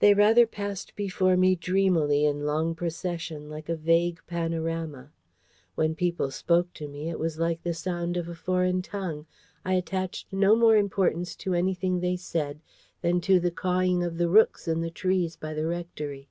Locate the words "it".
7.08-7.20